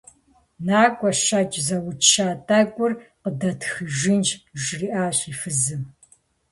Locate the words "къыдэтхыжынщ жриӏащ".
3.21-5.17